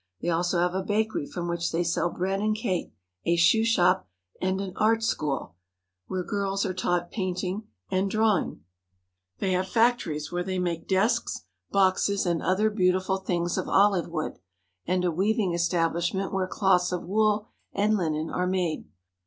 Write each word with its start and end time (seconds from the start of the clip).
They 0.19 0.29
also 0.29 0.57
have 0.57 0.73
a 0.73 0.81
bakery 0.81 1.27
from 1.27 1.47
which 1.47 1.71
they 1.71 1.83
sell 1.83 2.09
bread 2.09 2.39
and 2.39 2.55
cake; 2.55 2.91
a 3.23 3.35
shoe 3.35 3.63
shop, 3.63 4.07
and 4.41 4.59
an 4.59 4.73
art 4.75 5.03
school, 5.03 5.53
where 6.07 6.23
girls 6.23 6.65
are 6.65 6.73
taught 6.73 7.11
painting 7.11 7.67
and 7.91 8.09
drawing. 8.09 8.63
They 9.37 9.51
have 9.51 9.65
173 9.65 10.13
THE 10.41 10.55
HOLY 10.55 10.57
LAND 10.57 10.67
AND 10.71 10.89
SYRIA 10.89 11.03
factories 11.03 11.45
where 11.45 11.45
they 11.45 11.45
make 11.45 11.45
desks, 11.45 11.45
boxes, 11.69 12.25
and 12.25 12.41
other 12.41 12.71
beau 12.71 12.93
tiful 12.97 13.17
things 13.19 13.59
of 13.59 13.69
olive 13.69 14.07
wood; 14.07 14.39
and 14.87 15.05
a 15.05 15.11
weaving 15.11 15.53
establishment 15.53 16.33
where 16.33 16.47
cloths 16.47 16.91
of 16.91 17.03
wool 17.03 17.45
and 17.71 17.95
linen 17.95 18.31
are 18.31 18.47
made. 18.47 18.87